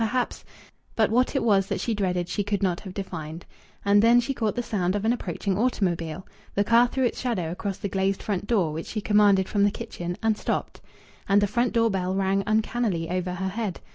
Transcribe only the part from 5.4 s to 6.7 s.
automobile. The